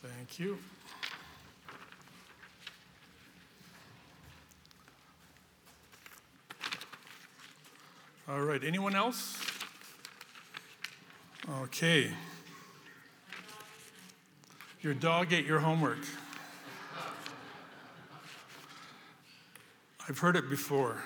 [0.00, 0.58] Thank you.
[8.28, 9.42] All right, anyone else?
[11.62, 12.12] Okay.
[14.82, 15.98] Your dog ate your homework.
[20.08, 21.02] I've heard it before.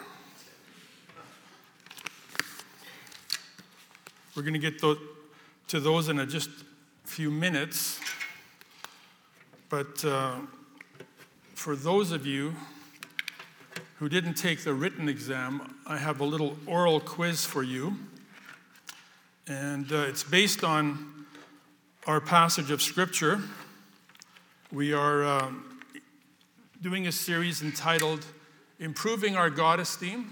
[4.37, 8.01] We're going to get to those in just a few minutes.
[9.73, 10.35] But uh,
[11.55, 12.55] for those of you
[13.97, 17.97] who didn't take the written exam, I have a little oral quiz for you.
[19.49, 21.25] And uh, it's based on
[22.07, 23.41] our passage of Scripture.
[24.71, 25.51] We are uh,
[26.83, 28.27] doing a series entitled
[28.79, 30.31] Improving Our God Esteem.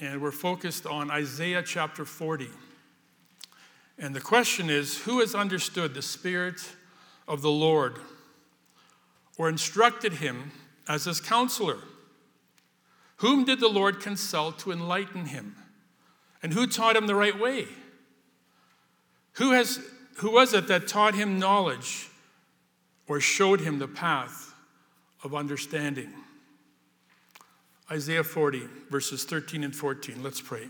[0.00, 2.48] And we're focused on Isaiah chapter 40.
[3.98, 6.66] And the question is who has understood the Spirit
[7.28, 7.98] of the Lord
[9.38, 10.52] or instructed him
[10.88, 11.78] as his counselor?
[13.16, 15.56] Whom did the Lord consult to enlighten him?
[16.42, 17.66] And who taught him the right way?
[19.34, 19.80] Who, has,
[20.16, 22.08] who was it that taught him knowledge
[23.08, 24.54] or showed him the path
[25.22, 26.12] of understanding?
[27.90, 30.22] Isaiah 40, verses 13 and 14.
[30.22, 30.68] Let's pray.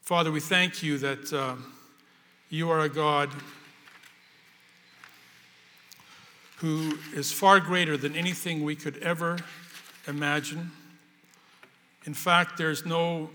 [0.00, 1.54] Father, we thank you that uh,
[2.52, 3.30] you are a God
[6.56, 9.38] who is far greater than anything we could ever
[10.06, 10.70] imagine.
[12.04, 13.30] In fact, there's no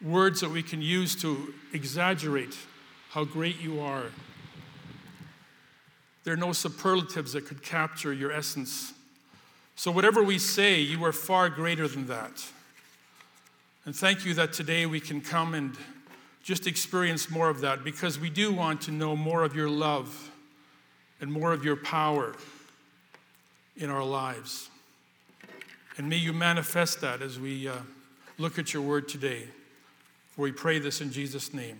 [0.00, 2.56] words that we can use to exaggerate
[3.10, 4.04] how great you are.
[6.22, 8.92] There are no superlatives that could capture your essence.
[9.74, 12.46] So, whatever we say, you are far greater than that.
[13.84, 15.76] And thank you that today we can come and
[16.44, 20.30] just experience more of that because we do want to know more of your love
[21.18, 22.36] and more of your power
[23.78, 24.68] in our lives.
[25.96, 27.76] And may you manifest that as we uh,
[28.36, 29.44] look at your word today.
[30.36, 31.78] We pray this in Jesus' name.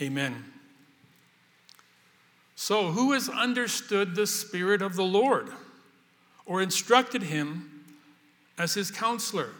[0.00, 0.44] Amen.
[2.54, 5.48] So, who has understood the Spirit of the Lord
[6.46, 7.84] or instructed him
[8.56, 9.50] as his counselor?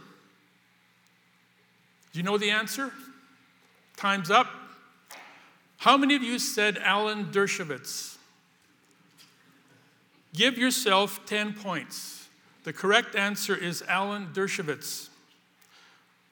[2.12, 2.92] Do you know the answer?
[3.96, 4.48] Time's up.
[5.78, 8.16] How many of you said Alan Dershowitz?
[10.34, 12.28] Give yourself 10 points.
[12.64, 15.08] The correct answer is Alan Dershowitz.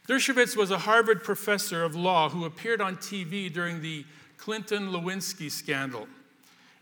[0.08, 4.04] Dershowitz was a Harvard professor of law who appeared on TV during the
[4.38, 6.08] Clinton Lewinsky scandal.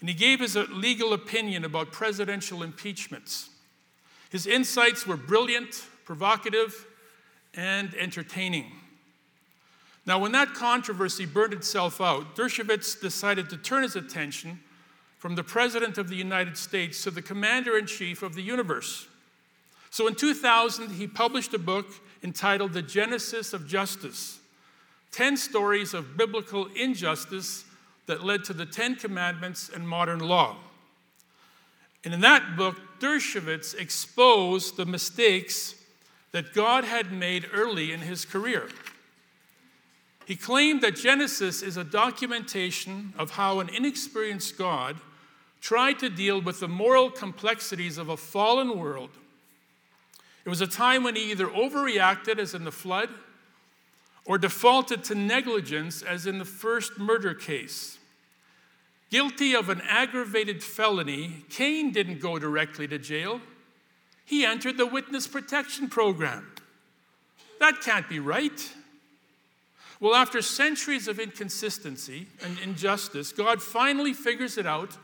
[0.01, 3.51] And he gave his uh, legal opinion about presidential impeachments.
[4.31, 6.87] His insights were brilliant, provocative,
[7.53, 8.73] and entertaining.
[10.07, 14.61] Now, when that controversy burned itself out, Dershowitz decided to turn his attention
[15.19, 19.07] from the President of the United States to the Commander in Chief of the universe.
[19.91, 21.87] So in 2000, he published a book
[22.23, 24.39] entitled The Genesis of Justice
[25.13, 27.65] 10 stories of biblical injustice
[28.07, 30.57] that led to the Ten Commandments and modern law.
[32.05, 35.75] And in that book, Dershowitz exposed the mistakes
[36.33, 38.69] that God had made early in his career.
[40.31, 45.01] He claimed that Genesis is a documentation of how an inexperienced God
[45.61, 49.11] tried to deal with the moral complexities of a fallen world.
[50.45, 53.09] It was a time when he either overreacted, as in the flood,
[54.25, 57.99] or defaulted to negligence, as in the first murder case.
[59.11, 63.41] Guilty of an aggravated felony, Cain didn't go directly to jail.
[64.25, 66.53] He entered the witness protection program.
[67.59, 68.75] That can't be right.
[70.01, 74.97] Well, after centuries of inconsistency and injustice, God finally figures it out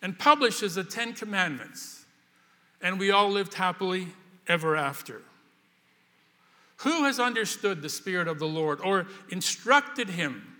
[0.00, 2.06] and publishes the Ten Commandments.
[2.80, 4.08] And we all lived happily
[4.46, 5.20] ever after.
[6.78, 10.56] Who has understood the Spirit of the Lord or instructed him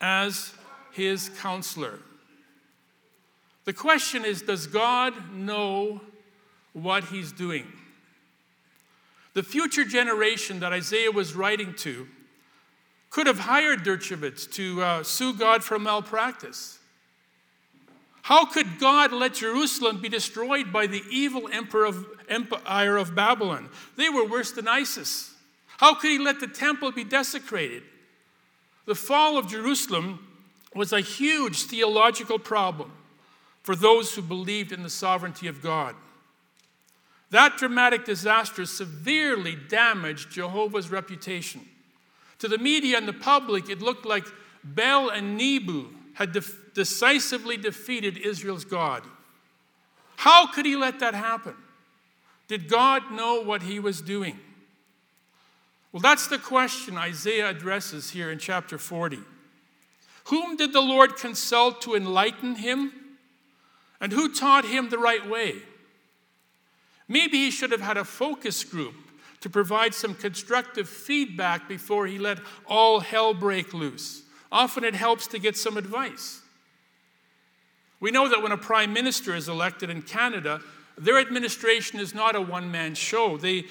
[0.00, 0.52] as
[0.92, 2.00] his counselor?
[3.64, 6.02] The question is Does God know
[6.74, 7.66] what he's doing?
[9.32, 12.08] The future generation that Isaiah was writing to
[13.10, 16.78] could have hired Dershowitz to uh, sue God for malpractice.
[18.22, 23.68] How could God let Jerusalem be destroyed by the evil emperor of, empire of Babylon?
[23.96, 25.34] They were worse than ISIS.
[25.78, 27.82] How could he let the temple be desecrated?
[28.86, 30.26] The fall of Jerusalem
[30.74, 32.92] was a huge theological problem
[33.62, 35.94] for those who believed in the sovereignty of God.
[37.30, 41.62] That dramatic disaster severely damaged Jehovah's reputation.
[42.40, 44.24] To the media and the public, it looked like
[44.64, 49.02] Bel and Nebo had def- decisively defeated Israel's God.
[50.16, 51.54] How could he let that happen?
[52.48, 54.38] Did God know what he was doing?
[55.92, 59.18] Well, that's the question Isaiah addresses here in chapter 40.
[60.24, 62.92] Whom did the Lord consult to enlighten him?
[64.00, 65.56] And who taught him the right way?
[67.08, 68.94] Maybe he should have had a focus group
[69.40, 74.22] to provide some constructive feedback before he let all hell break loose.
[74.52, 76.40] Often it helps to get some advice.
[78.00, 80.60] We know that when a prime minister is elected in Canada,
[80.98, 83.36] their administration is not a one man show.
[83.36, 83.64] They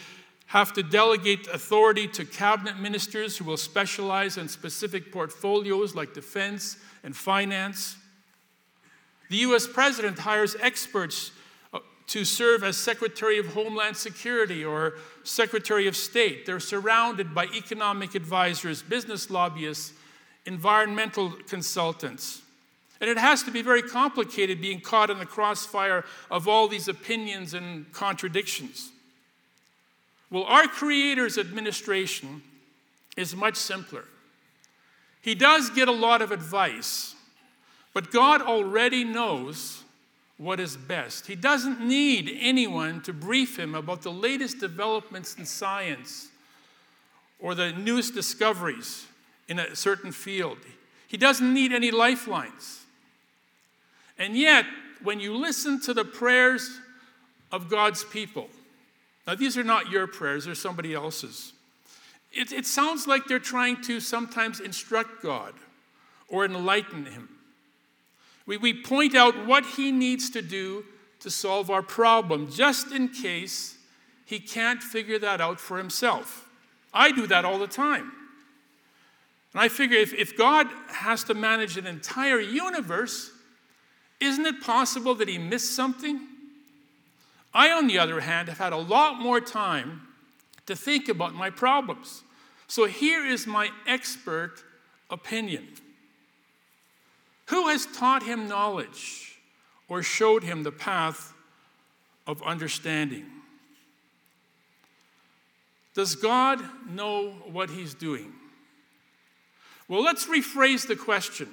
[0.47, 6.77] have to delegate authority to cabinet ministers who will specialize in specific portfolios like defense
[7.03, 7.97] and finance.
[9.29, 11.31] The US president hires experts
[12.09, 16.45] to serve as Secretary of Homeland Security or Secretary of State.
[16.45, 19.93] They're surrounded by economic advisors, business lobbyists,
[20.45, 22.41] environmental consultants.
[22.99, 26.87] And it has to be very complicated being caught in the crossfire of all these
[26.87, 28.91] opinions and contradictions.
[30.31, 32.41] Well, our Creator's administration
[33.15, 34.05] is much simpler.
[35.21, 37.13] He does get a lot of advice,
[37.93, 39.83] but God already knows
[40.39, 41.27] what is best.
[41.27, 46.29] He doesn't need anyone to brief him about the latest developments in science
[47.39, 49.05] or the newest discoveries
[49.49, 50.57] in a certain field.
[51.07, 52.85] He doesn't need any lifelines.
[54.17, 54.65] And yet,
[55.03, 56.79] when you listen to the prayers
[57.51, 58.47] of God's people,
[59.27, 61.51] now these are not your prayers, they're somebody else's.
[62.31, 65.53] It, it sounds like they're trying to sometimes instruct God
[66.29, 67.27] or enlighten Him.
[68.49, 70.83] We, we point out what He needs to do
[71.19, 73.77] to solve our problem, just in case
[74.25, 76.49] He can't figure that out for Himself.
[76.91, 78.11] I do that all the time.
[79.53, 83.31] And I figure if, if God has to manage an entire universe,
[84.19, 86.19] isn't it possible that he missed something?
[87.53, 90.07] I, on the other hand, have had a lot more time
[90.65, 92.23] to think about my problems.
[92.67, 94.63] So here is my expert
[95.11, 95.67] opinion.
[97.49, 99.39] Who has taught him knowledge
[99.87, 101.33] or showed him the path
[102.27, 103.25] of understanding?
[105.95, 108.33] Does God know what he's doing?
[109.87, 111.49] Well, let's rephrase the question.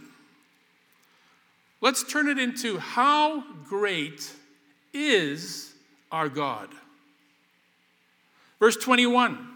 [1.80, 4.30] Let's turn it into how great
[4.92, 5.72] is
[6.12, 6.68] our God?
[8.60, 9.55] Verse 21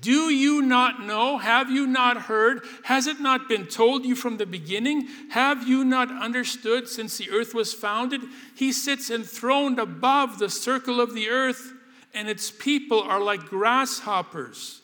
[0.00, 1.36] Do you not know?
[1.38, 2.62] Have you not heard?
[2.84, 5.08] Has it not been told you from the beginning?
[5.30, 8.22] Have you not understood since the earth was founded?
[8.54, 11.72] He sits enthroned above the circle of the earth,
[12.14, 14.80] and its people are like grasshoppers.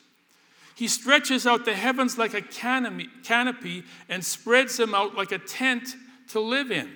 [0.75, 5.95] He stretches out the heavens like a canopy and spreads them out like a tent
[6.29, 6.91] to live in.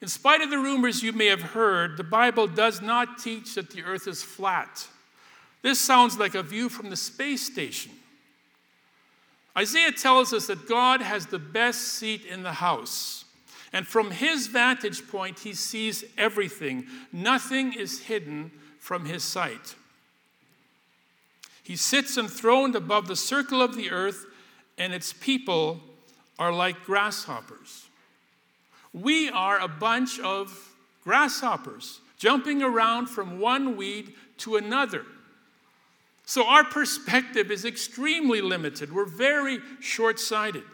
[0.00, 3.70] In spite of the rumors you may have heard, the Bible does not teach that
[3.70, 4.88] the earth is flat.
[5.66, 7.90] This sounds like a view from the space station.
[9.58, 13.24] Isaiah tells us that God has the best seat in the house.
[13.72, 16.86] And from his vantage point, he sees everything.
[17.12, 19.74] Nothing is hidden from his sight.
[21.64, 24.24] He sits enthroned above the circle of the earth,
[24.78, 25.80] and its people
[26.38, 27.86] are like grasshoppers.
[28.92, 35.04] We are a bunch of grasshoppers jumping around from one weed to another.
[36.26, 38.92] So our perspective is extremely limited.
[38.92, 40.64] We're very short sighted.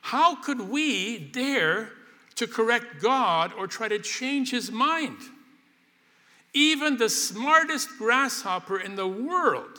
[0.00, 1.90] How could we dare
[2.36, 5.18] to correct God or try to change his mind?
[6.54, 9.78] Even the smartest grasshopper in the world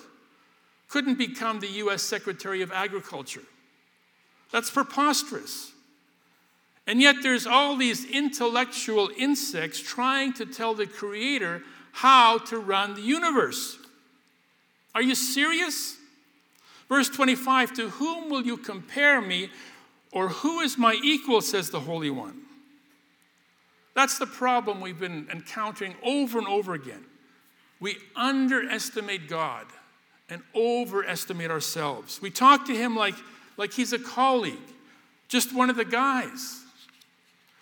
[0.88, 3.43] couldn't become the US Secretary of Agriculture.
[4.51, 5.72] That's preposterous.
[6.86, 12.93] And yet, there's all these intellectual insects trying to tell the Creator how to run
[12.93, 13.77] the universe.
[14.94, 15.98] Are you serious?
[16.90, 19.50] Verse 25 To whom will you compare me,
[20.12, 22.42] or who is my equal, says the Holy One?
[23.94, 27.06] That's the problem we've been encountering over and over again.
[27.80, 29.66] We underestimate God
[30.30, 32.22] and overestimate ourselves.
[32.22, 33.16] We talk to Him like
[33.58, 34.58] like he's a colleague,
[35.28, 36.64] just one of the guys.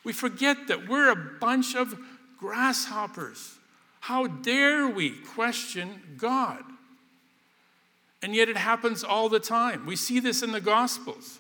[0.04, 1.94] We forget that we're a bunch of
[2.40, 3.58] grasshoppers.
[4.00, 6.64] How dare we question God?
[8.22, 9.86] And yet it happens all the time.
[9.86, 11.40] We see this in the Gospels.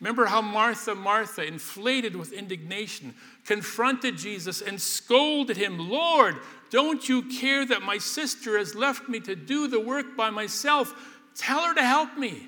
[0.00, 6.36] Remember how Martha, Martha, inflated with indignation, confronted Jesus and scolded him Lord,
[6.70, 10.94] don't you care that my sister has left me to do the work by myself?
[11.36, 12.46] Tell her to help me.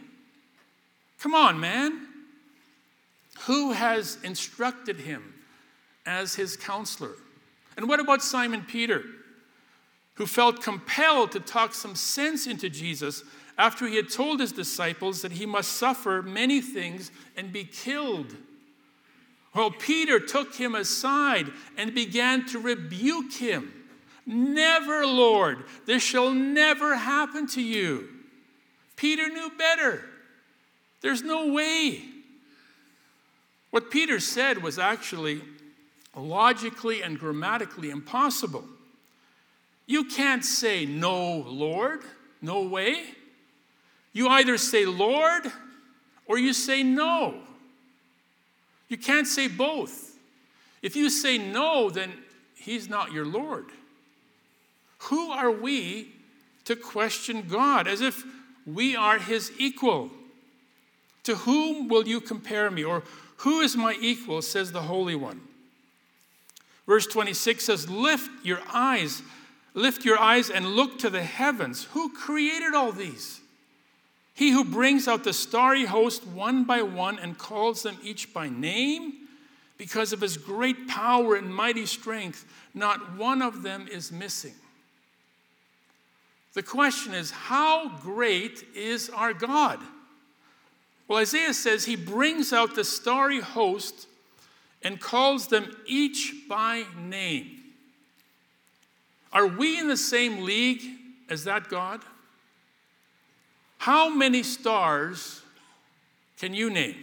[1.18, 2.06] Come on, man.
[3.46, 5.34] Who has instructed him
[6.06, 7.12] as his counselor?
[7.76, 9.02] And what about Simon Peter,
[10.14, 13.24] who felt compelled to talk some sense into Jesus
[13.62, 18.34] after he had told his disciples that he must suffer many things and be killed?
[19.54, 21.46] Well, Peter took him aside
[21.78, 23.72] and began to rebuke him.
[24.26, 28.08] Never, Lord, this shall never happen to you.
[28.96, 30.02] Peter knew better.
[31.00, 32.02] There's no way.
[33.70, 35.40] What Peter said was actually
[36.16, 38.64] logically and grammatically impossible.
[39.86, 42.00] You can't say, No, Lord,
[42.40, 43.04] no way.
[44.12, 45.50] You either say Lord
[46.26, 47.34] or you say no.
[48.88, 50.16] You can't say both.
[50.82, 52.12] If you say no, then
[52.54, 53.66] he's not your Lord.
[55.04, 56.08] Who are we
[56.64, 58.24] to question God as if
[58.66, 60.10] we are his equal?
[61.24, 62.84] To whom will you compare me?
[62.84, 63.02] Or
[63.38, 65.40] who is my equal, says the Holy One?
[66.86, 69.22] Verse 26 says, Lift your eyes,
[69.74, 71.84] lift your eyes and look to the heavens.
[71.92, 73.41] Who created all these?
[74.34, 78.48] He who brings out the starry host one by one and calls them each by
[78.48, 79.14] name,
[79.78, 84.54] because of his great power and mighty strength, not one of them is missing.
[86.54, 89.80] The question is, how great is our God?
[91.08, 94.06] Well, Isaiah says he brings out the starry host
[94.82, 97.58] and calls them each by name.
[99.32, 100.82] Are we in the same league
[101.28, 102.02] as that God?
[103.82, 105.42] How many stars
[106.38, 107.02] can you name?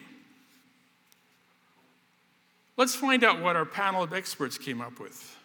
[2.77, 5.35] Let's find out what our panel of experts came up with.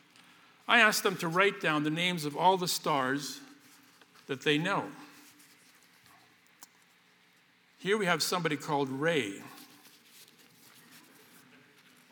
[0.68, 3.40] I asked them to write down the names of all the stars
[4.28, 4.84] that they know.
[7.80, 9.32] Here we have somebody called Ray.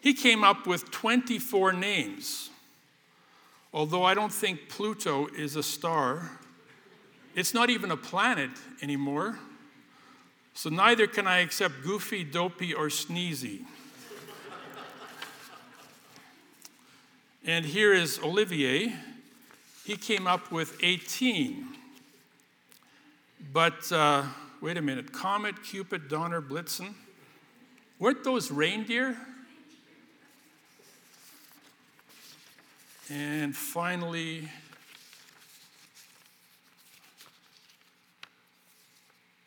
[0.00, 2.50] He came up with 24 names.
[3.73, 6.41] Although I don't think Pluto is a star,
[7.34, 9.38] it's not even a planet anymore.
[10.54, 13.64] So neither can I accept Goofy, Dopey, or Sneezy.
[17.44, 18.94] and here is Olivier.
[19.84, 21.68] He came up with 18.
[23.52, 24.24] But uh,
[24.60, 26.94] wait a minute Comet, Cupid, Donner, Blitzen.
[27.98, 29.16] Weren't those reindeer?
[33.10, 34.48] And finally,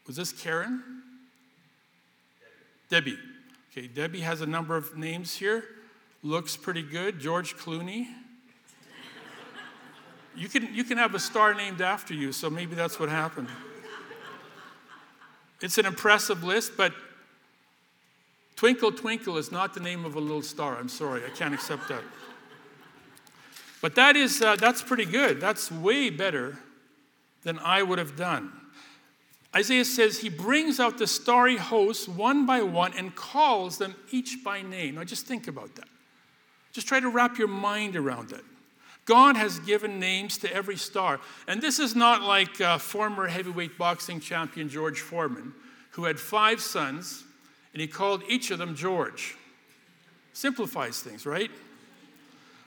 [0.07, 0.83] was this Karen?
[2.89, 3.11] Debbie.
[3.11, 3.19] Debbie.
[3.77, 5.65] Okay, Debbie has a number of names here.
[6.23, 7.19] Looks pretty good.
[7.19, 8.07] George Clooney.
[10.35, 13.47] You can, you can have a star named after you, so maybe that's what happened.
[15.61, 16.93] It's an impressive list, but
[18.55, 20.77] Twinkle Twinkle is not the name of a little star.
[20.77, 22.03] I'm sorry, I can't accept that.
[23.81, 25.39] But that is, uh, that's pretty good.
[25.39, 26.57] That's way better
[27.43, 28.51] than I would have done.
[29.55, 34.43] Isaiah says he brings out the starry hosts one by one and calls them each
[34.43, 34.95] by name.
[34.95, 35.87] Now just think about that.
[36.73, 38.43] Just try to wrap your mind around it.
[39.05, 41.21] God has given names to every star.
[41.47, 45.53] And this is not like uh, former heavyweight boxing champion George Foreman,
[45.91, 47.23] who had five sons,
[47.71, 49.35] and he called each of them George.
[50.33, 51.51] Simplifies things, right?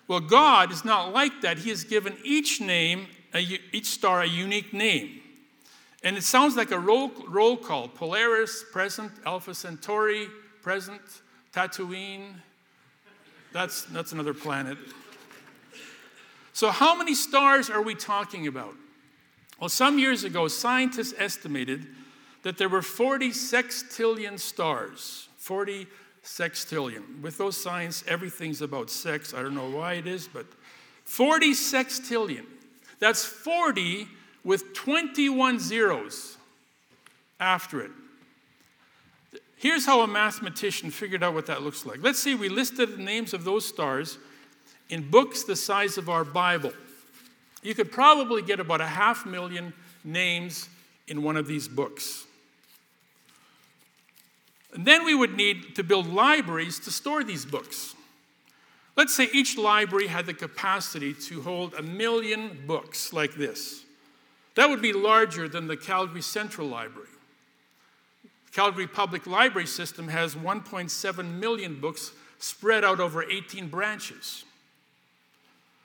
[0.07, 1.59] Well, God is not like that.
[1.59, 3.41] He has given each name, a,
[3.73, 5.21] each star, a unique name.
[6.03, 10.29] And it sounds like a roll, roll call Polaris, present, Alpha Centauri,
[10.63, 11.01] present,
[11.53, 12.35] Tatooine.
[13.53, 14.79] That's, that's another planet.
[16.53, 18.75] So, how many stars are we talking about?
[19.61, 21.87] Well, some years ago, scientists estimated
[22.43, 25.29] that there were 40 sextillion stars.
[25.37, 25.87] 40
[26.25, 27.21] sextillion.
[27.23, 29.35] With those signs, everything's about sex.
[29.35, 30.47] I don't know why it is, but
[31.05, 32.45] 40 sextillion.
[33.01, 34.09] That's 40
[34.45, 36.37] with 21 zeros
[37.41, 37.91] after it.
[39.57, 41.99] Here's how a mathematician figured out what that looks like.
[42.01, 44.19] Let's say we listed the names of those stars
[44.89, 46.73] in books the size of our Bible.
[47.63, 49.73] You could probably get about a half million
[50.05, 50.69] names
[51.09, 52.25] in one of these books.
[54.73, 57.95] And then we would need to build libraries to store these books.
[58.97, 63.85] Let's say each library had the capacity to hold a million books like this.
[64.59, 67.07] That would be larger than the Calgary Central Library.
[68.25, 72.11] The Calgary Public Library System has 1.7 million books
[72.41, 74.45] spread out over 18 branches.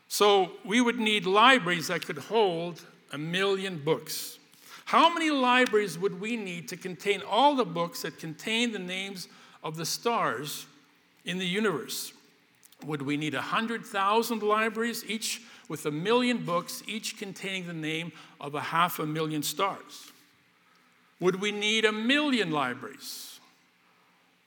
[0.08, 4.40] So we would need libraries that could hold a million books.
[4.86, 9.28] How many libraries would we need to contain all the books that contain the names
[9.64, 10.66] of the stars
[11.26, 12.12] in the universe?
[12.84, 18.56] Would we need 100,000 libraries, each with a million books, each containing the name of
[18.56, 20.12] a half a million stars?
[21.20, 23.40] Would we need a million libraries?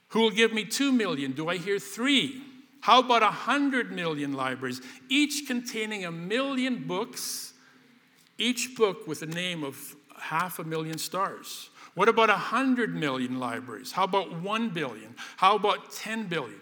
[0.08, 1.32] Who will give me two million?
[1.32, 2.42] Do I hear three?
[2.80, 7.52] How about a hundred million libraries, each containing a million books,
[8.38, 11.70] each book with a name of half a million stars?
[11.94, 13.90] What about a hundred million libraries?
[13.90, 15.14] How about one billion?
[15.38, 16.61] How about 10 billion?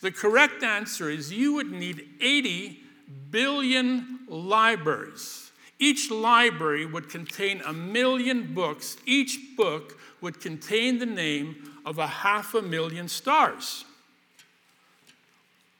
[0.00, 2.81] The correct answer is you would need 80
[3.30, 5.50] billion libraries.
[5.78, 8.96] Each library would contain a million books.
[9.04, 13.84] Each book would contain the name of a half a million stars.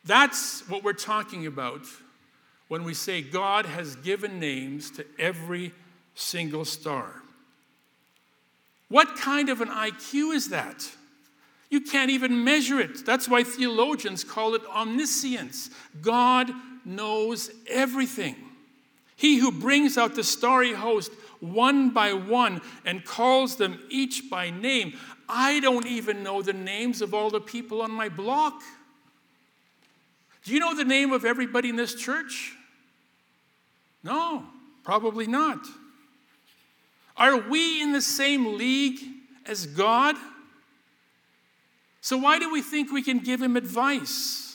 [0.04, 1.82] That's what we're talking about
[2.68, 5.72] when we say God has given names to every
[6.14, 7.22] single star.
[8.88, 10.90] What kind of an IQ is that?
[11.70, 13.06] You can't even measure it.
[13.06, 15.70] That's why theologians call it omniscience.
[16.02, 16.50] God
[16.84, 18.36] knows everything.
[19.16, 24.50] He who brings out the starry host one by one and calls them each by
[24.50, 24.94] name.
[25.28, 28.62] I don't even know the names of all the people on my block.
[30.44, 32.52] Do you know the name of everybody in this church?
[34.04, 34.44] No,
[34.82, 35.66] probably not.
[37.16, 38.98] Are we in the same league
[39.46, 40.16] as God?
[42.00, 44.51] So, why do we think we can give him advice?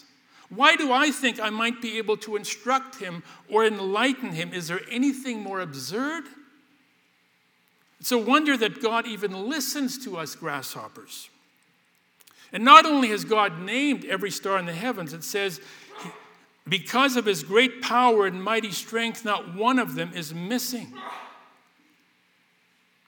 [0.50, 4.54] Why do I think I might be able to instruct him or enlighten him?
[4.54, 6.24] Is there anything more absurd?
[8.00, 11.30] It's a wonder that God even listens to us grasshoppers.
[12.54, 15.60] And not only has God named every star in the heavens, it says,
[16.68, 20.94] because of his great power and mighty strength, not one of them is missing.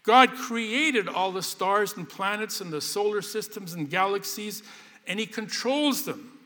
[0.03, 4.64] God created all the stars and planets and the solar systems and galaxies,
[5.05, 6.39] and He controls them.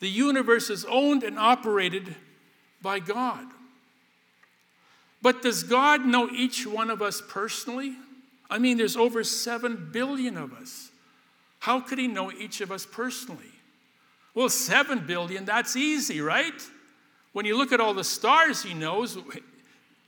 [0.00, 2.14] The universe is owned and operated
[2.82, 3.46] by God.
[5.22, 7.96] But does God know each one of us personally?
[8.48, 10.90] I mean, there's over 7 billion of us.
[11.60, 13.52] How could He know each of us personally?
[14.34, 16.62] Well, 7 billion, that's easy, right?
[17.32, 19.18] When you look at all the stars He knows,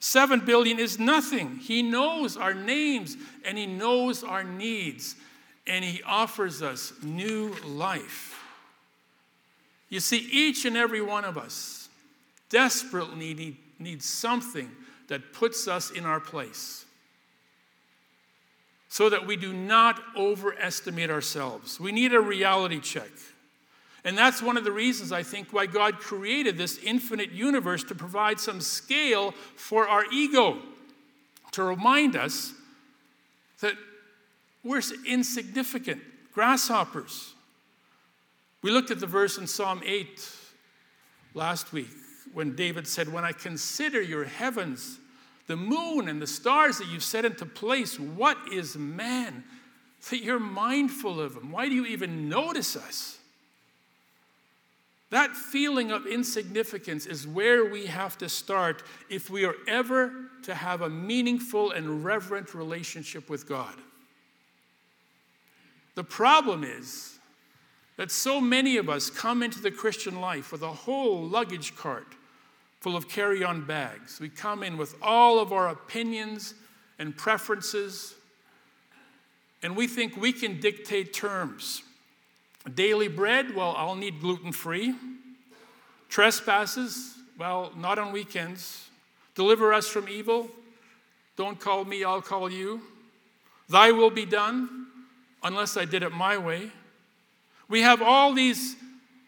[0.01, 1.57] Seven billion is nothing.
[1.57, 5.17] He knows our names and He knows our needs,
[5.67, 8.38] and He offers us new life.
[9.89, 11.89] You see, each and every one of us
[12.51, 14.71] desperately need, needs something
[15.09, 16.85] that puts us in our place
[18.89, 21.79] so that we do not overestimate ourselves.
[21.79, 23.11] We need a reality check.
[24.05, 27.95] And that's one of the reasons I think why God created this infinite universe to
[27.95, 30.59] provide some scale for our ego,
[31.53, 32.55] to remind us
[33.61, 33.75] that
[34.65, 36.01] we're insignificant
[36.33, 37.35] grasshoppers.
[38.63, 40.31] We looked at the verse in Psalm 8
[41.35, 41.91] last week
[42.33, 44.99] when David said, When I consider your heavens,
[45.47, 49.45] the moon and the stars that you've set into place, what is man
[50.11, 51.53] that you're mindful of him?
[51.53, 53.19] Why do you even notice us?
[55.11, 60.55] That feeling of insignificance is where we have to start if we are ever to
[60.55, 63.75] have a meaningful and reverent relationship with God.
[65.95, 67.18] The problem is
[67.99, 72.07] that so many of us come into the Christian life with a whole luggage cart
[72.81, 74.21] full of carry on bags.
[74.21, 76.55] We come in with all of our opinions
[77.01, 78.15] and preferences,
[79.65, 81.83] and we think we can dictate terms.
[82.73, 84.95] Daily bread, well, I'll need gluten free.
[86.09, 88.91] Trespasses, well, not on weekends.
[89.35, 90.49] Deliver us from evil.
[91.37, 92.81] Don't call me, I'll call you.
[93.69, 94.87] Thy will be done,
[95.43, 96.71] unless I did it my way.
[97.69, 98.77] We have all these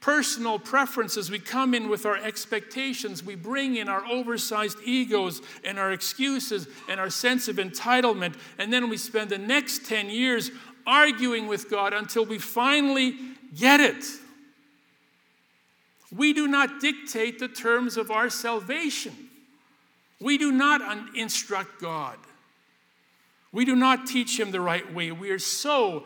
[0.00, 1.30] personal preferences.
[1.30, 3.22] We come in with our expectations.
[3.22, 8.36] We bring in our oversized egos and our excuses and our sense of entitlement.
[8.58, 10.50] And then we spend the next 10 years
[10.86, 13.14] arguing with God until we finally
[13.54, 14.04] get it.
[16.14, 19.14] We do not dictate the terms of our salvation.
[20.20, 22.16] We do not un- instruct God.
[23.52, 25.12] We do not teach Him the right way.
[25.12, 26.04] We are so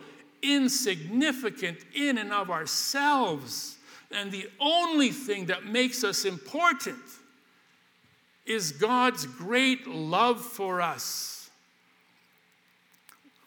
[0.53, 3.77] insignificant in and of ourselves.
[4.11, 6.97] And the only thing that makes us important
[8.45, 11.49] is God's great love for us.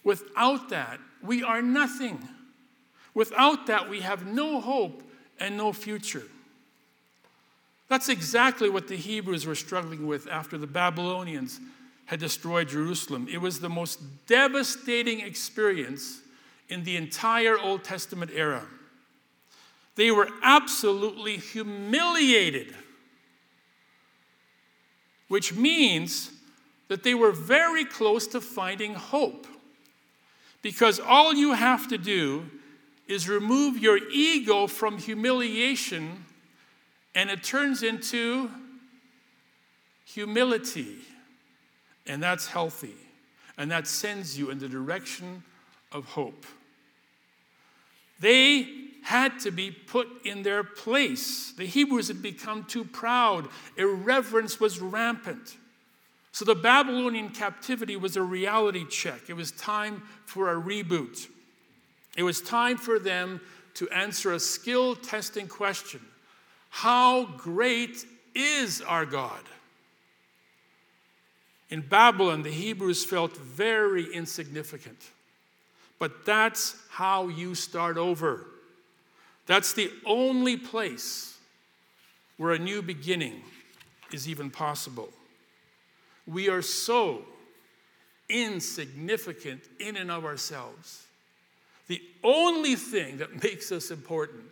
[0.03, 2.27] Without that, we are nothing.
[3.15, 5.03] Without that, we have no hope
[5.39, 6.25] and no future.
[7.89, 11.61] That's exactly what the Hebrews were struggling with after the Babylonians
[12.07, 13.29] had destroyed Jerusalem.
[13.31, 16.21] It was the most devastating experience
[16.68, 18.66] in the entire Old Testament era.
[19.96, 22.74] They were absolutely humiliated,
[25.28, 26.31] which means
[26.88, 29.46] that they were very close to finding hope.
[30.62, 32.46] Because all you have to do
[33.07, 36.24] is remove your ego from humiliation,
[37.14, 38.50] and it turns into
[40.04, 40.96] humility.
[42.07, 42.94] And that's healthy.
[43.57, 45.42] And that sends you in the direction
[45.92, 46.46] of hope.
[48.20, 48.68] They
[49.02, 51.52] had to be put in their place.
[51.52, 55.57] The Hebrews had become too proud, irreverence was rampant.
[56.33, 59.22] So the Babylonian captivity was a reality check.
[59.28, 61.26] It was time for a reboot.
[62.16, 63.40] It was time for them
[63.74, 66.00] to answer a skill testing question
[66.70, 68.04] How great
[68.35, 69.42] is our God?
[71.70, 74.98] In Babylon, the Hebrews felt very insignificant.
[75.99, 78.47] But that's how you start over.
[79.47, 81.37] That's the only place
[82.37, 83.43] where a new beginning
[84.13, 85.09] is even possible.
[86.27, 87.23] We are so
[88.29, 91.07] insignificant in and of ourselves.
[91.89, 94.45] The only thing that makes us important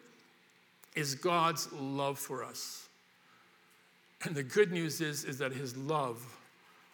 [0.95, 2.89] is God's love for us.
[4.25, 6.25] And the good news is, is that his love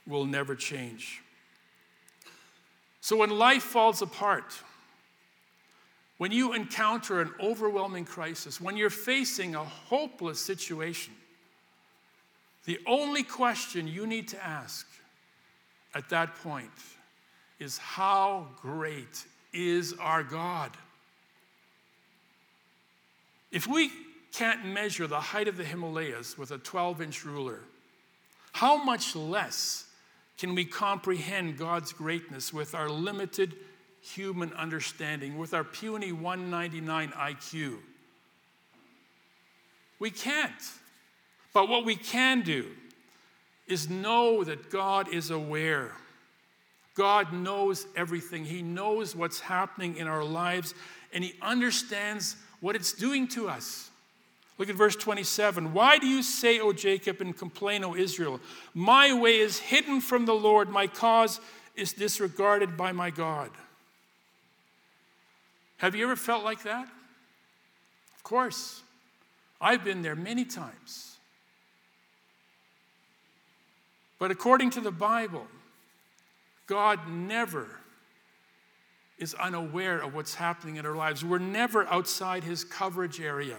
[0.07, 1.23] will never change.
[3.03, 4.55] So when life falls apart,
[6.19, 11.13] when you encounter an overwhelming crisis, when you're facing a hopeless situation,
[12.65, 14.87] the only question you need to ask
[15.97, 16.71] at that point
[17.59, 20.71] is how great is our God?
[23.51, 23.91] If we
[24.33, 27.59] can't measure the height of the Himalayas with a 12 inch ruler,
[28.53, 29.87] how much less
[30.43, 33.55] can we comprehend God's greatness with our limited
[34.01, 37.79] human understanding, with our puny 199 IQ?
[40.01, 40.51] We can't.
[41.55, 42.67] But what we can do
[43.69, 45.93] is know that God is aware.
[46.97, 48.45] God knows everything.
[48.45, 50.75] He knows what's happening in our lives,
[51.13, 53.92] and He understands what it's doing to us.
[54.59, 55.73] Look at verse 27.
[55.73, 58.41] Why do you say, O Jacob, and complain, O Israel?
[58.75, 61.41] My way is hidden from the Lord, my cause
[61.75, 63.51] is disregarded by my God.
[65.79, 66.87] Have you ever felt like that?
[68.15, 68.83] Of course.
[69.61, 71.17] I've been there many times.
[74.19, 75.47] But according to the Bible,
[76.67, 77.67] God never
[79.19, 81.25] is unaware of what's happening in our lives.
[81.25, 83.57] We're never outside His coverage area.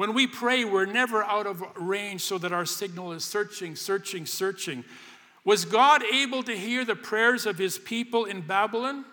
[0.00, 4.24] When we pray, we're never out of range so that our signal is searching, searching,
[4.24, 4.82] searching.
[5.44, 9.04] Was God able to hear the prayers of his people in Babylon?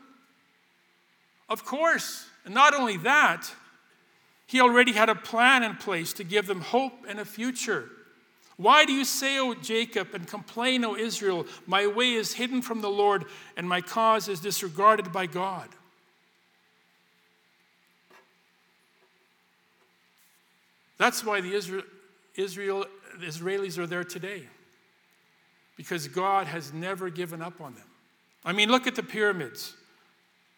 [1.49, 2.29] Of course.
[2.45, 3.51] And not only that,
[4.45, 7.89] he already had a plan in place to give them hope and a future.
[8.55, 12.79] Why do you say, O Jacob, and complain, O Israel, my way is hidden from
[12.79, 13.25] the Lord,
[13.57, 15.67] and my cause is disregarded by God?
[20.97, 21.83] That's why the Israel,
[22.35, 22.85] Israel,
[23.19, 24.43] the Israelis are there today.
[25.75, 27.83] Because God has never given up on them.
[28.43, 29.75] I mean, look at the pyramids.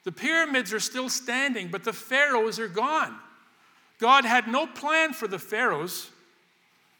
[0.06, 3.16] The pyramids are still standing, but the pharaohs are gone.
[4.00, 6.10] God had no plan for the pharaohs,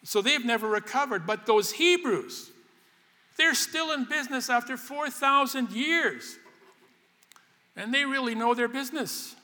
[0.04, 1.26] so they've never recovered.
[1.26, 2.52] But those Hebrews,
[3.38, 6.38] they're still in business after 4,000 years.
[7.78, 9.36] And they really know their business.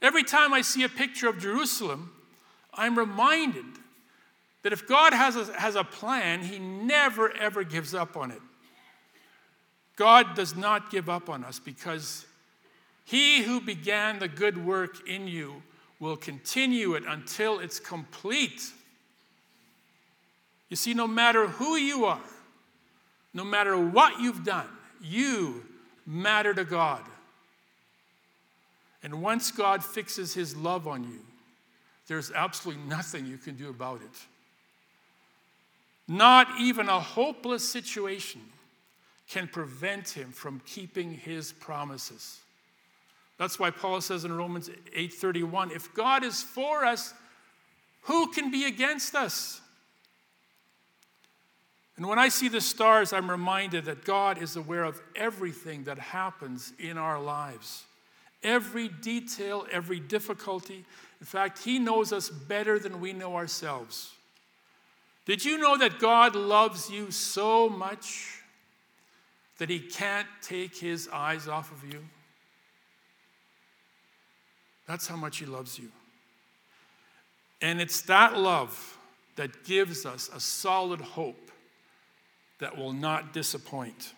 [0.00, 2.12] Every time I see a picture of Jerusalem,
[2.76, 3.64] I'm reminded
[4.62, 8.40] that if God has a, has a plan, He never, ever gives up on it.
[9.96, 12.26] God does not give up on us because
[13.04, 15.62] He who began the good work in you
[16.00, 18.62] will continue it until it's complete.
[20.68, 22.20] You see, no matter who you are,
[23.32, 24.68] no matter what you've done,
[25.00, 25.64] you
[26.06, 27.02] matter to God.
[29.02, 31.20] And once God fixes His love on you,
[32.06, 34.26] there's absolutely nothing you can do about it.
[36.06, 38.42] Not even a hopeless situation
[39.28, 42.40] can prevent him from keeping his promises.
[43.38, 47.14] That's why Paul says in Romans 8:31, if God is for us,
[48.02, 49.60] who can be against us?
[51.96, 55.98] And when I see the stars, I'm reminded that God is aware of everything that
[55.98, 57.84] happens in our lives.
[58.42, 60.84] Every detail, every difficulty,
[61.24, 64.12] in fact, He knows us better than we know ourselves.
[65.24, 68.42] Did you know that God loves you so much
[69.56, 72.00] that he can't take his eyes off of you?
[74.86, 75.88] That's how much he loves you.
[77.62, 78.98] And it's that love
[79.36, 81.50] that gives us a solid hope
[82.58, 84.12] that will not disappoint.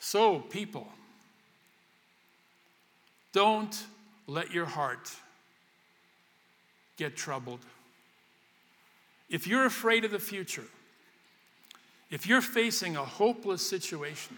[0.00, 0.88] So, people,
[3.32, 3.72] don't
[4.26, 5.10] let your heart
[6.96, 7.60] get troubled.
[9.28, 10.64] If you're afraid of the future,
[12.10, 14.36] if you're facing a hopeless situation,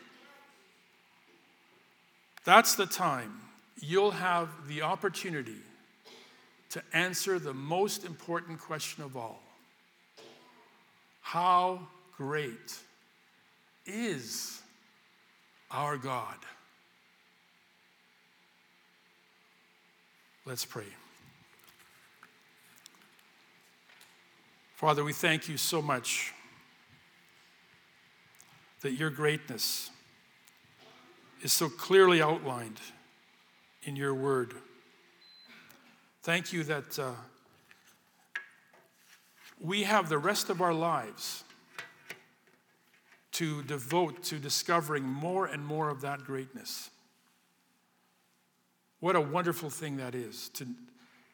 [2.45, 3.41] that's the time
[3.81, 5.57] you'll have the opportunity
[6.71, 9.43] to answer the most important question of all
[11.21, 11.81] How
[12.17, 12.79] great
[13.85, 14.61] is
[15.71, 16.37] our God?
[20.47, 20.85] Let's pray.
[24.77, 26.33] Father, we thank you so much
[28.83, 29.91] that your greatness
[31.43, 32.81] is so clearly outlined
[33.83, 34.55] in your word.
[36.23, 37.11] Thank you that uh,
[39.61, 41.43] we have the rest of our lives
[43.33, 46.91] to devote to discovering more and more of that greatness.
[49.01, 50.67] What a wonderful thing that is to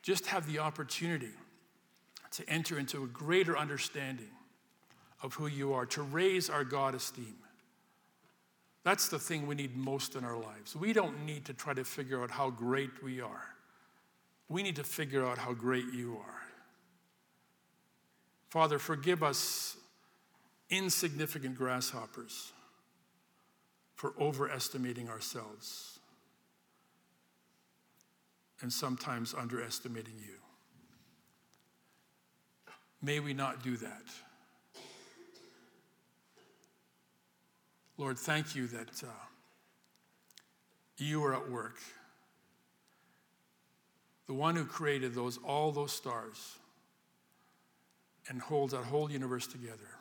[0.03, 1.31] just have the opportunity
[2.33, 4.31] to enter into a greater understanding
[5.23, 7.37] of who you are, to raise our God esteem.
[8.85, 10.75] That's the thing we need most in our lives.
[10.75, 13.45] We don't need to try to figure out how great we are.
[14.49, 16.43] We need to figure out how great you are.
[18.49, 19.77] Father, forgive us,
[20.69, 22.53] insignificant grasshoppers,
[23.95, 26.01] for overestimating ourselves
[28.63, 30.37] and sometimes underestimating you.
[33.03, 34.03] May we not do that.
[37.99, 39.09] Lord, thank you that uh,
[40.97, 41.79] you are at work.
[44.27, 46.57] The one who created those, all those stars
[48.29, 49.99] and holds that whole universe together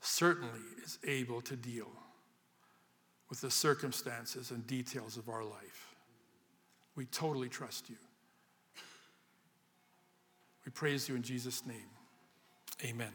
[0.00, 1.88] certainly is able to deal
[3.28, 5.87] with the circumstances and details of our life.
[6.98, 7.94] We totally trust you.
[10.66, 11.76] We praise you in Jesus' name.
[12.84, 13.12] Amen.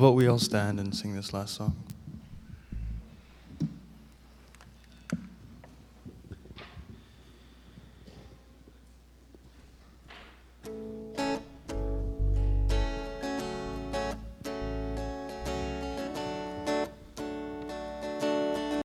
[0.00, 1.76] How about we all stand and sing this last song?